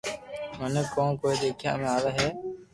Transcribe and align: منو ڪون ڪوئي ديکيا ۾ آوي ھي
منو 0.59 0.81
ڪون 0.95 1.09
ڪوئي 1.21 1.35
ديکيا 1.41 1.71
۾ 1.81 1.87
آوي 1.95 2.11
ھي 2.17 2.27